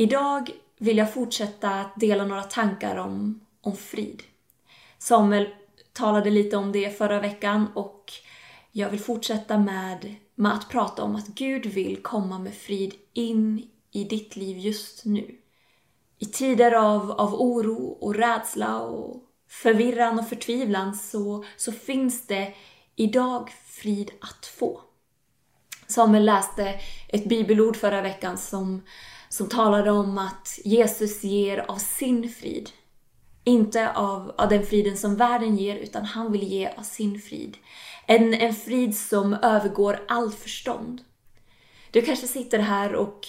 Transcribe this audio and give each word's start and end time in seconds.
Idag 0.00 0.50
vill 0.78 0.98
jag 0.98 1.14
fortsätta 1.14 1.70
att 1.70 2.00
dela 2.00 2.24
några 2.24 2.42
tankar 2.42 2.96
om, 2.96 3.40
om 3.60 3.76
frid. 3.76 4.22
Samuel 4.98 5.48
talade 5.92 6.30
lite 6.30 6.56
om 6.56 6.72
det 6.72 6.98
förra 6.98 7.20
veckan 7.20 7.66
och 7.74 8.12
jag 8.72 8.90
vill 8.90 9.00
fortsätta 9.00 9.58
med, 9.58 10.14
med 10.34 10.54
att 10.54 10.68
prata 10.68 11.02
om 11.02 11.16
att 11.16 11.26
Gud 11.26 11.66
vill 11.66 12.02
komma 12.02 12.38
med 12.38 12.54
frid 12.54 12.94
in 13.12 13.68
i 13.90 14.04
ditt 14.04 14.36
liv 14.36 14.58
just 14.58 15.04
nu. 15.04 15.38
I 16.18 16.26
tider 16.26 16.72
av, 16.72 17.10
av 17.10 17.34
oro 17.34 17.86
och 17.86 18.14
rädsla 18.14 18.80
och 18.80 19.24
förvirran 19.48 20.18
och 20.18 20.28
förtvivlan 20.28 20.94
så, 20.94 21.44
så 21.56 21.72
finns 21.72 22.26
det 22.26 22.54
idag 22.96 23.50
frid 23.66 24.10
att 24.20 24.46
få. 24.46 24.80
Samuel 25.90 26.24
läste 26.24 26.80
ett 27.08 27.24
bibelord 27.24 27.76
förra 27.76 28.02
veckan 28.02 28.38
som, 28.38 28.82
som 29.28 29.48
talade 29.48 29.90
om 29.90 30.18
att 30.18 30.58
Jesus 30.64 31.24
ger 31.24 31.58
av 31.58 31.76
sin 31.76 32.28
frid. 32.28 32.70
Inte 33.44 33.92
av, 33.92 34.34
av 34.38 34.48
den 34.48 34.66
friden 34.66 34.96
som 34.96 35.16
världen 35.16 35.56
ger, 35.56 35.76
utan 35.76 36.04
han 36.04 36.32
vill 36.32 36.42
ge 36.42 36.68
av 36.76 36.82
sin 36.82 37.20
frid. 37.20 37.56
En, 38.06 38.34
en 38.34 38.54
frid 38.54 38.96
som 38.96 39.34
övergår 39.34 40.04
allt 40.08 40.34
förstånd. 40.34 41.00
Du 41.90 42.02
kanske 42.02 42.26
sitter 42.26 42.58
här 42.58 42.94
och 42.94 43.26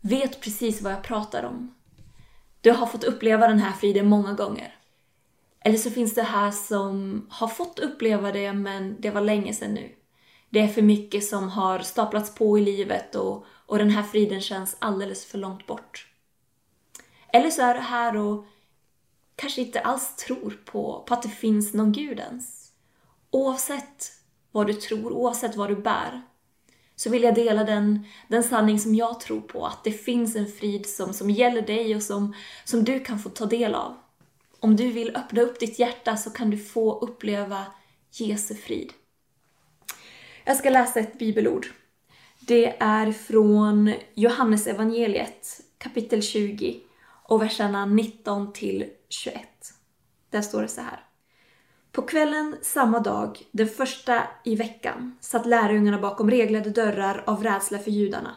vet 0.00 0.40
precis 0.40 0.82
vad 0.82 0.92
jag 0.92 1.02
pratar 1.02 1.42
om. 1.42 1.74
Du 2.60 2.70
har 2.70 2.86
fått 2.86 3.04
uppleva 3.04 3.48
den 3.48 3.58
här 3.58 3.72
friden 3.72 4.06
många 4.08 4.32
gånger. 4.32 4.74
Eller 5.64 5.78
så 5.78 5.90
finns 5.90 6.14
det 6.14 6.22
här 6.22 6.50
som 6.50 7.26
har 7.30 7.48
fått 7.48 7.78
uppleva 7.78 8.32
det, 8.32 8.52
men 8.52 8.96
det 9.00 9.10
var 9.10 9.20
länge 9.20 9.54
sedan 9.54 9.74
nu. 9.74 9.97
Det 10.50 10.60
är 10.60 10.68
för 10.68 10.82
mycket 10.82 11.24
som 11.24 11.48
har 11.48 11.78
staplats 11.78 12.34
på 12.34 12.58
i 12.58 12.64
livet 12.64 13.14
och, 13.14 13.44
och 13.66 13.78
den 13.78 13.90
här 13.90 14.02
friden 14.02 14.40
känns 14.40 14.76
alldeles 14.78 15.24
för 15.24 15.38
långt 15.38 15.66
bort. 15.66 16.06
Eller 17.32 17.50
så 17.50 17.62
är 17.62 17.74
du 17.74 17.80
här 17.80 18.16
och 18.16 18.46
kanske 19.36 19.60
inte 19.60 19.80
alls 19.80 20.16
tror 20.16 20.60
på, 20.64 21.04
på 21.06 21.14
att 21.14 21.22
det 21.22 21.28
finns 21.28 21.74
någon 21.74 21.92
gud 21.92 22.18
ens. 22.18 22.72
Oavsett 23.30 24.12
vad 24.52 24.66
du 24.66 24.74
tror, 24.74 25.12
oavsett 25.12 25.56
vad 25.56 25.68
du 25.68 25.76
bär, 25.76 26.22
så 26.96 27.10
vill 27.10 27.22
jag 27.22 27.34
dela 27.34 27.64
den, 27.64 28.04
den 28.28 28.42
sanning 28.42 28.78
som 28.78 28.94
jag 28.94 29.20
tror 29.20 29.40
på, 29.40 29.66
att 29.66 29.84
det 29.84 29.92
finns 29.92 30.36
en 30.36 30.46
frid 30.46 30.86
som, 30.86 31.12
som 31.12 31.30
gäller 31.30 31.62
dig 31.62 31.96
och 31.96 32.02
som, 32.02 32.34
som 32.64 32.84
du 32.84 33.00
kan 33.00 33.18
få 33.18 33.28
ta 33.28 33.46
del 33.46 33.74
av. 33.74 33.96
Om 34.60 34.76
du 34.76 34.92
vill 34.92 35.16
öppna 35.16 35.40
upp 35.40 35.60
ditt 35.60 35.78
hjärta 35.78 36.16
så 36.16 36.30
kan 36.30 36.50
du 36.50 36.58
få 36.58 36.98
uppleva 36.98 37.66
Jesu 38.10 38.54
frid. 38.54 38.92
Jag 40.48 40.56
ska 40.56 40.70
läsa 40.70 41.00
ett 41.00 41.18
bibelord. 41.18 41.66
Det 42.40 42.76
är 42.80 43.12
från 43.12 43.94
Johannes 44.14 44.66
evangeliet 44.66 45.60
kapitel 45.78 46.22
20 46.22 46.80
och 47.24 47.42
verserna 47.42 47.86
19 47.86 48.52
till 48.52 48.90
21. 49.08 49.42
Där 50.30 50.42
står 50.42 50.62
det 50.62 50.68
så 50.68 50.80
här. 50.80 51.00
På 51.92 52.02
kvällen 52.02 52.56
samma 52.62 53.00
dag, 53.00 53.38
den 53.52 53.68
första 53.68 54.22
i 54.44 54.56
veckan, 54.56 55.16
satt 55.20 55.46
lärjungarna 55.46 55.98
bakom 55.98 56.30
reglade 56.30 56.70
dörrar 56.70 57.24
av 57.26 57.42
rädsla 57.42 57.78
för 57.78 57.90
judarna. 57.90 58.36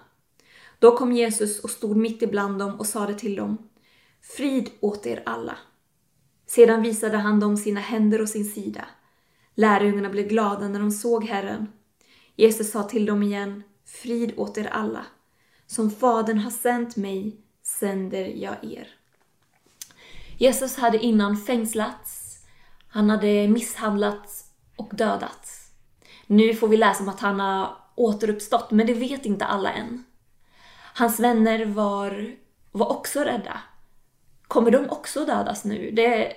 Då 0.80 0.98
kom 0.98 1.12
Jesus 1.12 1.59
och 1.59 1.70
stod 1.70 1.98
mitt 1.98 2.22
ibland 2.22 2.59
dem 2.59 2.80
och 2.80 2.88
sade 2.88 3.14
till 3.14 3.36
dem 3.36 3.70
Frid 4.38 4.70
åt 4.80 5.06
er 5.06 5.23
alla. 5.25 5.58
Sedan 6.48 6.81
visade 6.81 7.18
han 7.18 7.40
dem 7.40 7.58
sina 7.58 7.80
händer 7.80 8.22
och 8.22 8.30
sin 8.30 8.46
sida. 8.46 8.86
Lärjungarna 9.56 10.09
blev 10.09 10.28
glada 10.28 10.68
när 10.68 10.80
de 10.80 10.92
såg 10.92 11.25
Herren. 11.25 11.68
Jesus 12.36 12.72
sa 12.72 12.84
till 12.84 13.06
dem 13.06 13.24
igen 13.24 13.64
Frid 13.86 14.34
åt 14.38 14.58
er 14.58 14.68
alla. 14.68 15.06
Som 15.68 15.92
Fadern 15.92 16.38
har 16.38 16.52
sänt 16.52 16.96
mig 16.96 17.38
sänder 17.64 18.26
jag 18.26 18.64
er. 18.64 18.88
Jesus 20.38 20.76
hade 20.76 20.98
innan 20.98 21.38
fängslats 21.38 22.22
han 22.94 23.09
hade 23.09 23.48
misshandlats 23.48 24.46
och 24.76 24.90
dödats. 24.96 25.72
Nu 26.28 26.53
får 26.53 26.68
vi 26.68 26.78
läsa 26.78 27.03
om 27.03 27.09
att 27.09 27.20
han 27.20 27.40
har 27.40 27.78
återuppstått, 27.96 28.72
men 28.72 28.88
det 28.88 28.94
vet 28.94 29.25
inte 29.25 29.46
alla 29.46 29.74
än. 29.74 30.03
Hans 30.94 31.20
vänner 31.20 31.66
var, 31.66 32.36
var 32.72 32.91
också 32.91 33.20
rädda. 33.20 33.62
Kommer 34.47 34.72
de 34.72 34.90
också 34.90 35.25
dödas 35.25 35.66
nu? 35.66 35.91
Det, 35.91 36.34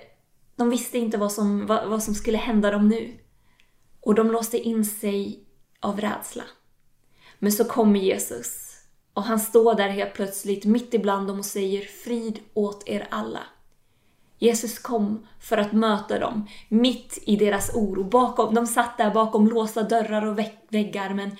de 0.55 0.69
visste 0.69 0.97
inte 0.97 1.17
vad 1.17 1.31
som, 1.31 1.65
vad, 1.65 1.89
vad 1.89 2.03
som 2.03 2.15
skulle 2.15 2.37
hända 2.37 2.71
dem 2.71 2.89
nu. 2.89 3.19
Och 4.01 4.15
de 4.15 4.31
låste 4.31 4.57
in 4.57 4.85
sig 4.85 5.44
av 5.85 6.01
rädsla. 6.01 6.43
Men 7.39 7.51
så 7.51 7.65
kommer 7.65 7.99
Jesus 7.99 8.75
och 9.13 9.23
han 9.23 9.39
står 9.39 9.75
där 9.75 9.89
helt 9.89 10.13
plötsligt 10.13 10.65
mitt 10.65 10.93
ibland 10.93 11.27
dem 11.27 11.39
och 11.39 11.45
säger 11.45 11.81
frid 11.81 12.39
åt 12.53 12.83
er 12.87 13.07
alla. 13.09 13.39
Jesus 14.37 14.79
kom 14.79 15.27
för 15.39 15.57
att 15.57 15.71
möta 15.71 16.19
dem, 16.19 16.47
mitt 16.69 17.23
i 17.25 17.35
deras 17.35 17.75
oro. 17.75 18.03
Bakom, 18.03 18.55
de 18.55 18.67
satt 18.67 18.97
där 18.97 19.13
bakom 19.13 19.47
låsta 19.47 19.83
dörrar 19.83 20.25
och 20.25 20.39
väggar, 20.69 21.13
men 21.13 21.37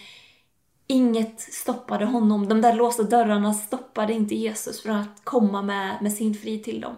inget 0.87 1.39
stoppade 1.39 2.05
honom. 2.05 2.47
De 2.47 2.61
där 2.61 2.73
låsta 2.73 3.03
dörrarna 3.03 3.53
stoppade 3.53 4.13
inte 4.13 4.35
Jesus 4.35 4.81
från 4.81 4.95
att 4.95 5.21
komma 5.23 5.61
med, 5.61 5.97
med 6.01 6.13
sin 6.13 6.33
frid 6.33 6.63
till 6.63 6.81
dem. 6.81 6.95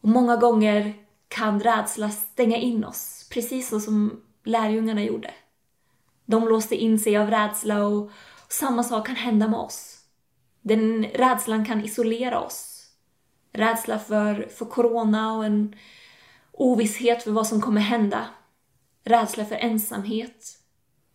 Och 0.00 0.08
många 0.08 0.36
gånger 0.36 0.94
kan 1.28 1.60
rädsla 1.60 2.10
stänga 2.10 2.56
in 2.56 2.84
oss, 2.84 3.28
precis 3.32 3.68
så 3.68 3.80
som 3.80 4.22
lärjungarna 4.44 5.02
gjorde. 5.02 5.34
De 6.26 6.48
låste 6.48 6.76
in 6.76 6.98
sig 6.98 7.16
av 7.16 7.30
rädsla 7.30 7.86
och 7.86 8.10
samma 8.48 8.82
sak 8.82 9.06
kan 9.06 9.16
hända 9.16 9.48
med 9.48 9.58
oss. 9.58 9.98
Den 10.62 11.04
rädslan 11.04 11.64
kan 11.64 11.84
isolera 11.84 12.40
oss 12.40 12.76
rädsla 13.56 13.98
för, 13.98 14.48
för 14.50 14.64
corona 14.64 15.36
och 15.36 15.44
en 15.44 15.76
ovisshet 16.52 17.22
för 17.22 17.30
vad 17.30 17.46
som 17.46 17.60
kommer 17.60 17.80
hända. 17.80 18.26
Rädsla 19.04 19.44
för 19.44 19.54
ensamhet. 19.54 20.58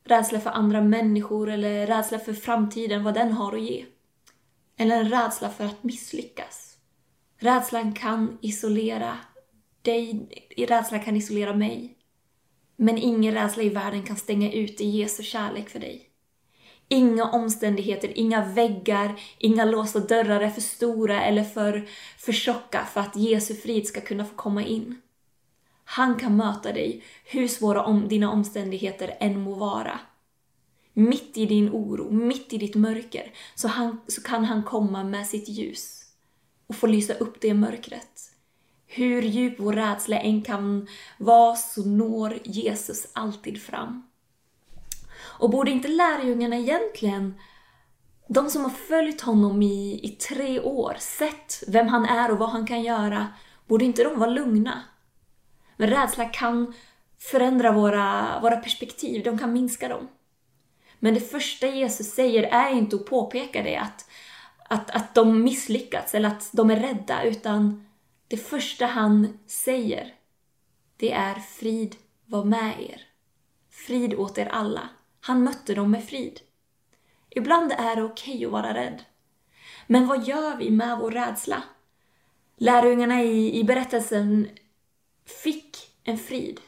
Rädsla 0.03 0.39
för 0.39 0.49
andra 0.49 0.81
människor 0.81 1.49
eller 1.49 1.87
rädsla 1.87 2.19
för 2.19 2.33
framtiden, 2.33 3.03
vad 3.03 3.13
den 3.13 3.31
har 3.31 3.55
att 3.55 3.61
ge. 3.61 3.85
Eller 4.77 4.95
en 4.95 5.09
rädsla 5.09 5.49
för 5.49 5.65
att 5.65 5.83
misslyckas. 5.83 6.77
Rädslan 7.37 7.93
kan 7.93 8.37
isolera 8.41 9.17
dig, 9.81 10.27
rädslan 10.57 11.03
kan 11.03 11.15
isolera 11.15 11.53
mig. 11.53 11.97
Men 12.75 12.97
ingen 12.97 13.33
rädsla 13.33 13.63
i 13.63 13.69
världen 13.69 14.03
kan 14.03 14.15
stänga 14.15 14.51
ute 14.51 14.85
Jesu 14.85 15.23
kärlek 15.23 15.69
för 15.69 15.79
dig. 15.79 16.07
Inga 16.87 17.31
omständigheter, 17.31 18.17
inga 18.17 18.45
väggar, 18.45 19.19
inga 19.37 19.65
låsta 19.65 19.99
dörrar 19.99 20.41
är 20.41 20.49
för 20.49 20.61
stora 20.61 21.23
eller 21.23 21.43
för, 21.43 21.87
för 22.17 22.31
tjocka 22.31 22.85
för 22.85 23.01
att 23.01 23.15
Jesu 23.15 23.55
frid 23.55 23.87
ska 23.87 24.01
kunna 24.01 24.25
få 24.25 24.35
komma 24.35 24.65
in. 24.65 25.01
Han 25.83 26.15
kan 26.15 26.37
möta 26.37 26.73
dig, 26.73 27.03
hur 27.25 27.47
svåra 27.47 27.83
om, 27.83 28.07
dina 28.07 28.31
omständigheter 28.31 29.17
än 29.19 29.41
må 29.41 29.55
vara. 29.55 29.99
Mitt 30.93 31.37
i 31.37 31.45
din 31.45 31.69
oro, 31.69 32.11
mitt 32.11 32.53
i 32.53 32.57
ditt 32.57 32.75
mörker, 32.75 33.31
så, 33.55 33.67
han, 33.67 34.01
så 34.07 34.21
kan 34.21 34.45
han 34.45 34.63
komma 34.63 35.03
med 35.03 35.27
sitt 35.27 35.49
ljus 35.49 36.03
och 36.67 36.75
få 36.75 36.87
lysa 36.87 37.13
upp 37.13 37.41
det 37.41 37.53
mörkret. 37.53 38.30
Hur 38.93 39.21
djup 39.21 39.59
vår 39.59 39.73
rädsla 39.73 40.19
än 40.19 40.41
kan 40.41 40.87
vara 41.17 41.55
så 41.55 41.85
når 41.85 42.39
Jesus 42.43 43.07
alltid 43.13 43.61
fram. 43.61 44.07
Och 45.21 45.49
borde 45.49 45.71
inte 45.71 45.87
lärjungarna 45.87 46.55
egentligen, 46.55 47.33
de 48.27 48.49
som 48.49 48.63
har 48.63 48.69
följt 48.69 49.21
honom 49.21 49.61
i, 49.61 49.99
i 50.03 50.09
tre 50.09 50.59
år, 50.59 50.95
sett 50.99 51.63
vem 51.67 51.87
han 51.87 52.05
är 52.05 52.31
och 52.31 52.37
vad 52.37 52.49
han 52.49 52.67
kan 52.67 52.81
göra, 52.81 53.27
borde 53.67 53.85
inte 53.85 54.03
de 54.03 54.19
vara 54.19 54.29
lugna? 54.29 54.81
Men 55.77 55.89
rädsla 55.89 56.25
kan 56.25 56.73
förändra 57.19 57.71
våra, 57.71 58.39
våra 58.41 58.57
perspektiv, 58.57 59.23
de 59.23 59.37
kan 59.37 59.53
minska 59.53 59.87
dem. 59.87 60.07
Men 60.99 61.13
det 61.13 61.19
första 61.19 61.67
Jesus 61.67 62.07
säger 62.07 62.43
är 62.43 62.69
inte 62.69 62.95
att 62.95 63.05
påpeka 63.05 63.63
det, 63.63 63.77
att, 63.77 64.05
att, 64.69 64.91
att 64.91 65.15
de 65.15 65.43
misslyckats 65.43 66.15
eller 66.15 66.29
att 66.29 66.49
de 66.51 66.69
är 66.69 66.79
rädda, 66.79 67.23
utan 67.23 67.85
det 68.31 68.37
första 68.37 68.85
han 68.85 69.39
säger, 69.47 70.13
det 70.97 71.11
är 71.11 71.35
frid 71.35 71.95
var 72.25 72.43
med 72.43 72.81
er. 72.81 73.01
Frid 73.69 74.13
åt 74.13 74.37
er 74.37 74.45
alla. 74.45 74.89
Han 75.21 75.43
mötte 75.43 75.73
dem 75.73 75.91
med 75.91 76.03
frid. 76.03 76.39
Ibland 77.29 77.71
är 77.71 77.95
det 77.95 78.03
okej 78.03 78.33
okay 78.33 78.45
att 78.45 78.51
vara 78.51 78.73
rädd. 78.73 79.03
Men 79.87 80.07
vad 80.07 80.27
gör 80.27 80.57
vi 80.57 80.71
med 80.71 80.97
vår 80.97 81.11
rädsla? 81.11 81.63
Lärjungarna 82.57 83.23
i, 83.23 83.59
i 83.59 83.63
berättelsen 83.63 84.49
fick 85.43 85.77
en 86.03 86.17
frid. 86.17 86.59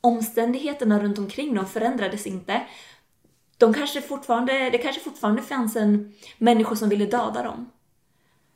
Omständigheterna 0.00 1.02
runt 1.02 1.18
omkring 1.18 1.54
dem 1.54 1.66
förändrades 1.66 2.26
inte. 2.26 2.66
De 3.58 3.74
kanske 3.74 4.00
fortfarande, 4.00 4.70
det 4.70 4.78
kanske 4.78 5.00
fortfarande 5.00 5.42
fanns 5.42 5.76
en 5.76 6.12
människor 6.38 6.76
som 6.76 6.88
ville 6.88 7.06
döda 7.06 7.42
dem. 7.42 7.70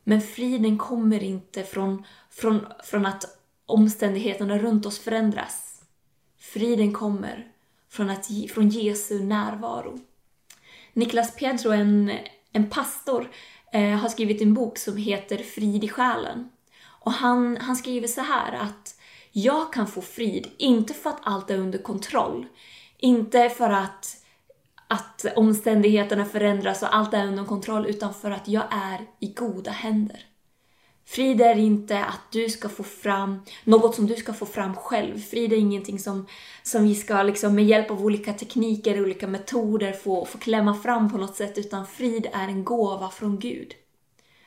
Men 0.04 0.20
friden 0.20 0.78
kommer 0.78 1.22
inte 1.22 1.62
från, 1.62 2.04
från, 2.30 2.66
från 2.84 3.06
att 3.06 3.24
omständigheterna 3.66 4.58
runt 4.58 4.86
oss 4.86 4.98
förändras. 4.98 5.82
Friden 6.38 6.92
kommer 6.92 7.48
från, 7.90 8.10
att, 8.10 8.26
från 8.54 8.68
Jesu 8.68 9.22
närvaro. 9.22 9.98
Niklas 10.92 11.36
Pedro, 11.36 11.72
en, 11.72 12.12
en 12.52 12.70
pastor, 12.70 13.30
eh, 13.72 13.90
har 13.90 14.08
skrivit 14.08 14.42
en 14.42 14.54
bok 14.54 14.78
som 14.78 14.96
heter 14.96 15.38
Frid 15.38 15.84
i 15.84 15.88
själen. 15.88 16.48
Och 16.84 17.12
han, 17.12 17.56
han 17.56 17.76
skriver 17.76 18.08
så 18.08 18.20
här 18.20 18.52
att 18.52 19.00
jag 19.32 19.72
kan 19.72 19.86
få 19.86 20.02
frid, 20.02 20.50
inte 20.56 20.94
för 20.94 21.10
att 21.10 21.20
allt 21.22 21.50
är 21.50 21.58
under 21.58 21.78
kontroll, 21.78 22.46
inte 22.98 23.50
för 23.50 23.70
att, 23.70 24.23
att 24.94 25.24
omständigheterna 25.36 26.24
förändras 26.24 26.82
och 26.82 26.96
allt 26.96 27.14
är 27.14 27.26
under 27.26 27.44
kontroll, 27.44 27.86
utan 27.86 28.14
för 28.14 28.30
att 28.30 28.48
jag 28.48 28.64
är 28.70 29.00
i 29.20 29.32
goda 29.32 29.70
händer. 29.70 30.26
Frid 31.06 31.40
är 31.40 31.56
inte 31.56 32.04
att 32.04 32.32
du 32.32 32.48
ska 32.48 32.68
få 32.68 32.82
fram 32.82 33.42
något 33.64 33.94
som 33.94 34.06
du 34.06 34.16
ska 34.16 34.32
få 34.32 34.46
fram 34.46 34.76
själv. 34.76 35.18
Frid 35.18 35.52
är 35.52 35.56
ingenting 35.56 35.98
som, 35.98 36.26
som 36.62 36.84
vi 36.84 36.94
ska 36.94 37.22
liksom 37.22 37.54
med 37.54 37.64
hjälp 37.64 37.90
av 37.90 38.04
olika 38.04 38.32
tekniker, 38.32 39.02
olika 39.02 39.26
metoder 39.26 39.92
få, 39.92 40.24
få 40.24 40.38
klämma 40.38 40.74
fram 40.74 41.12
på 41.12 41.18
något 41.18 41.36
sätt, 41.36 41.58
utan 41.58 41.86
frid 41.86 42.26
är 42.32 42.48
en 42.48 42.64
gåva 42.64 43.10
från 43.10 43.38
Gud. 43.38 43.74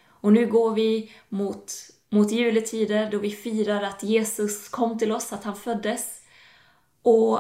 Och 0.07 0.33
nu 0.33 0.45
går 0.45 0.73
vi 0.73 1.11
mot, 1.29 1.73
mot 2.09 2.31
juletider 2.31 3.11
då 3.11 3.17
vi 3.17 3.31
firar 3.31 3.81
att 3.81 4.03
Jesus 4.03 4.69
kom 4.69 4.99
till 4.99 5.11
oss, 5.11 5.33
att 5.33 5.43
han 5.43 5.55
föddes. 5.55 6.21
Och 7.01 7.39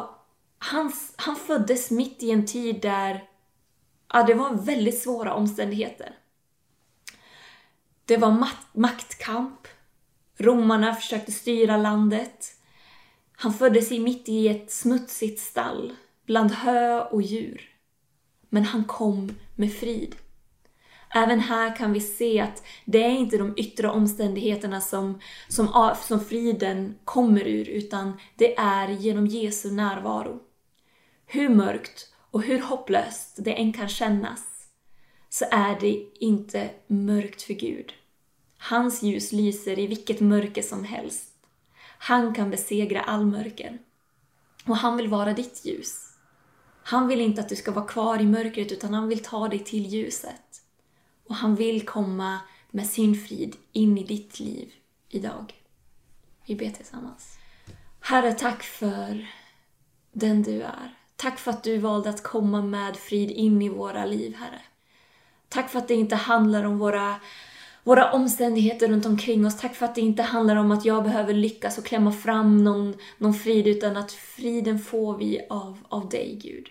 han, 0.59 0.91
han 1.15 1.35
föddes 1.35 1.91
mitt 1.91 2.23
i 2.23 2.31
en 2.31 2.45
tid 2.45 2.81
där 2.81 3.23
ja, 4.13 4.23
det 4.23 4.33
var 4.33 4.53
väldigt 4.53 5.01
svåra 5.01 5.33
omständigheter. 5.33 6.15
Det 8.05 8.17
var 8.17 8.47
maktkamp. 8.73 9.67
Romarna 10.37 10.95
försökte 10.95 11.31
styra 11.31 11.77
landet. 11.77 12.53
Han 13.37 13.53
föddes 13.53 13.91
i 13.91 13.99
mitt 13.99 14.29
i 14.29 14.47
ett 14.47 14.71
smutsigt 14.71 15.39
stall, 15.39 15.95
bland 16.25 16.51
hö 16.51 17.01
och 17.01 17.21
djur. 17.21 17.69
Men 18.49 18.63
han 18.63 18.83
kom 18.83 19.35
med 19.55 19.73
frid. 19.73 20.15
Även 21.15 21.39
här 21.39 21.75
kan 21.75 21.93
vi 21.93 22.01
se 22.01 22.39
att 22.39 22.63
det 22.85 23.03
är 23.03 23.09
inte 23.09 23.37
de 23.37 23.53
yttre 23.57 23.89
omständigheterna 23.89 24.81
som, 24.81 25.19
som, 25.47 25.95
som 26.01 26.19
friden 26.19 26.95
kommer 27.05 27.47
ur, 27.47 27.69
utan 27.69 28.19
det 28.35 28.57
är 28.57 28.87
genom 28.89 29.27
Jesu 29.27 29.71
närvaro. 29.71 30.39
Hur 31.29 31.49
mörkt 31.49 32.13
och 32.31 32.43
hur 32.43 32.61
hopplöst 32.61 33.35
det 33.37 33.53
än 33.53 33.73
kan 33.73 33.89
kännas, 33.89 34.67
så 35.29 35.45
är 35.51 35.79
det 35.79 36.05
inte 36.19 36.69
mörkt 36.87 37.41
för 37.41 37.53
Gud. 37.53 37.93
Hans 38.57 39.03
ljus 39.03 39.31
lyser 39.31 39.79
i 39.79 39.87
vilket 39.87 40.19
mörker 40.19 40.61
som 40.61 40.83
helst. 40.83 41.33
Han 41.97 42.33
kan 42.33 42.49
besegra 42.49 43.01
all 43.01 43.25
mörker. 43.25 43.79
Och 44.65 44.77
han 44.77 44.97
vill 44.97 45.07
vara 45.07 45.33
ditt 45.33 45.65
ljus. 45.65 46.13
Han 46.83 47.07
vill 47.07 47.21
inte 47.21 47.41
att 47.41 47.49
du 47.49 47.55
ska 47.55 47.71
vara 47.71 47.85
kvar 47.85 48.21
i 48.21 48.25
mörkret 48.25 48.71
utan 48.71 48.93
han 48.93 49.07
vill 49.07 49.23
ta 49.23 49.47
dig 49.47 49.59
till 49.59 49.85
ljuset. 49.85 50.61
Och 51.27 51.35
han 51.35 51.55
vill 51.55 51.85
komma 51.85 52.39
med 52.71 52.87
sin 52.87 53.15
frid 53.15 53.55
in 53.71 53.97
i 53.97 54.03
ditt 54.03 54.39
liv 54.39 54.73
idag. 55.09 55.53
Vi 56.45 56.55
ber 56.55 56.69
tillsammans. 56.69 57.37
Herre, 57.99 58.33
tack 58.33 58.63
för 58.63 59.27
den 60.11 60.43
du 60.43 60.61
är. 60.61 60.96
Tack 61.17 61.39
för 61.39 61.51
att 61.51 61.63
du 61.63 61.77
valde 61.77 62.09
att 62.09 62.23
komma 62.23 62.61
med 62.61 62.95
frid 62.95 63.31
in 63.31 63.61
i 63.61 63.69
våra 63.69 64.05
liv, 64.05 64.35
Herre. 64.35 64.61
Tack 65.49 65.69
för 65.69 65.79
att 65.79 65.87
det 65.87 65.93
inte 65.93 66.15
handlar 66.15 66.63
om 66.63 66.77
våra, 66.77 67.15
våra 67.83 68.11
omständigheter 68.11 68.87
runt 68.87 69.05
omkring 69.05 69.45
oss. 69.45 69.57
Tack 69.57 69.75
för 69.75 69.85
att 69.85 69.95
det 69.95 70.01
inte 70.01 70.23
handlar 70.23 70.55
om 70.55 70.71
att 70.71 70.85
jag 70.85 71.03
behöver 71.03 71.33
lyckas 71.33 71.77
och 71.77 71.85
klämma 71.85 72.11
fram 72.11 72.63
någon, 72.63 72.93
någon 73.17 73.33
frid, 73.33 73.67
utan 73.67 73.97
att 73.97 74.11
friden 74.11 74.79
får 74.79 75.17
vi 75.17 75.47
av, 75.49 75.79
av 75.89 76.09
dig, 76.09 76.39
Gud. 76.43 76.67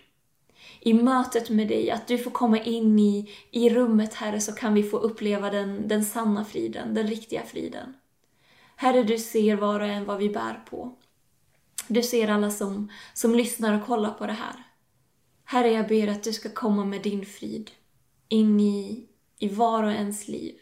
I 0.79 0.93
mötet 0.93 1.49
med 1.49 1.67
dig, 1.67 1.91
att 1.91 2.07
du 2.07 2.17
får 2.17 2.31
komma 2.31 2.59
in 2.59 2.99
i, 2.99 3.29
i 3.51 3.69
rummet, 3.69 4.13
Herre, 4.13 4.41
så 4.41 4.51
kan 4.51 4.73
vi 4.73 4.83
få 4.83 4.97
uppleva 4.97 5.49
den, 5.49 5.87
den 5.87 6.05
sanna 6.05 6.45
friden, 6.45 6.93
den 6.93 7.07
riktiga 7.07 7.41
friden. 7.45 7.93
Herre, 8.75 9.03
du 9.03 9.17
ser 9.17 9.55
var 9.55 9.79
och 9.79 9.87
en 9.87 10.05
vad 10.05 10.17
vi 10.17 10.29
bär 10.29 10.63
på. 10.69 10.95
Du 11.87 12.03
ser 12.03 12.27
alla 12.27 12.51
som, 12.51 12.91
som 13.13 13.35
lyssnar 13.35 13.79
och 13.79 13.87
kollar 13.87 14.11
på 14.11 14.27
det 14.27 14.33
här. 14.33 14.63
Herre, 15.43 15.71
jag 15.71 15.87
ber 15.87 16.07
att 16.07 16.23
du 16.23 16.33
ska 16.33 16.49
komma 16.49 16.85
med 16.85 17.01
din 17.01 17.25
frid 17.25 17.71
in 18.29 18.59
i, 18.59 19.07
i 19.39 19.47
var 19.47 19.83
och 19.83 19.91
ens 19.91 20.27
liv. 20.27 20.55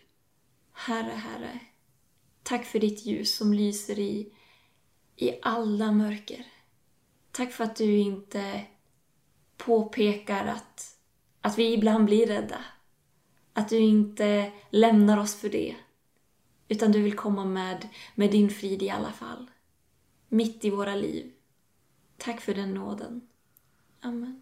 Herre, 0.74 1.12
Herre, 1.12 1.60
tack 2.44 2.66
för 2.66 2.80
ditt 2.80 3.06
ljus 3.06 3.36
som 3.36 3.54
lyser 3.54 4.00
i, 4.00 4.34
i 5.16 5.32
alla 5.42 5.92
mörker. 5.92 6.46
Tack 7.32 7.52
för 7.52 7.64
att 7.64 7.76
du 7.76 7.98
inte 7.98 8.62
påpekar 9.58 10.46
att, 10.46 10.98
att 11.42 11.58
vi 11.58 11.74
ibland 11.74 12.06
blir 12.06 12.28
rädda. 12.28 12.60
Att 13.54 13.70
du 13.70 13.80
inte 13.80 14.52
lämnar 14.70 15.18
oss 15.18 15.36
för 15.36 15.50
det. 15.50 15.76
Utan 16.68 16.92
du 16.92 17.02
vill 17.02 17.16
komma 17.16 17.46
med, 17.46 17.88
med 18.16 18.32
din 18.32 18.50
frid 18.50 18.84
i 18.84 18.90
alla 18.90 19.12
fall. 19.12 19.50
Mitt 20.36 20.66
i 20.66 20.70
våra 20.70 20.96
liv. 20.96 21.32
Tack 22.18 22.42
för 22.42 22.54
den 22.54 22.74
nåden. 22.74 23.22
Amen. 24.00 24.42